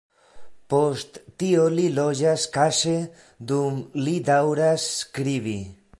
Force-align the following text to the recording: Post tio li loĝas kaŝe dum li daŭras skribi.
Post 0.73 1.19
tio 1.43 1.65
li 1.75 1.85
loĝas 1.99 2.47
kaŝe 2.57 2.95
dum 3.53 3.77
li 4.09 4.19
daŭras 4.31 4.89
skribi. 4.99 5.59